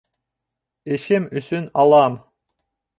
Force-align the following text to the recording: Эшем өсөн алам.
Эшем 0.97 1.23
өсөн 1.43 1.65
алам. 1.85 2.13